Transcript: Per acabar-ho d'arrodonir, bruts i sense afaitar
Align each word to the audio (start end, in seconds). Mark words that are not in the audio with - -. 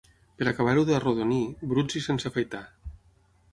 Per 0.39 0.45
acabar-ho 0.51 0.85
d'arrodonir, 0.87 1.43
bruts 1.73 2.01
i 2.01 2.03
sense 2.09 2.31
afaitar 2.33 2.65